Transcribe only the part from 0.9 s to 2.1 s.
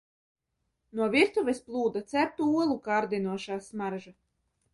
No virtuves plūda